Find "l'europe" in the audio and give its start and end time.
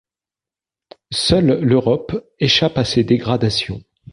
1.59-2.27